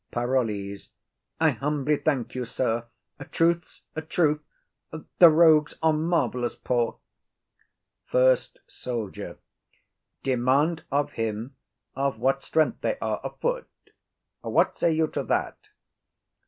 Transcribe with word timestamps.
PAROLLES. 0.09 0.89
I 1.39 1.51
humbly 1.51 1.95
thank 1.95 2.33
you, 2.33 2.43
sir; 2.43 2.87
a 3.19 3.25
truth's 3.25 3.83
a 3.95 4.01
truth, 4.01 4.41
the 5.19 5.29
rogues 5.29 5.75
are 5.83 5.93
marvellous 5.93 6.55
poor. 6.55 6.97
FIRST 8.05 8.57
SOLDIER. 8.65 9.37
'Demand 10.23 10.85
of 10.89 11.11
him 11.11 11.55
of 11.93 12.17
what 12.17 12.41
strength 12.41 12.81
they 12.81 12.97
are 12.97 13.21
a 13.23 13.29
foot.' 13.29 13.67
What 14.41 14.75
say 14.75 14.91
you 14.91 15.05
to 15.09 15.21
that? 15.25 15.69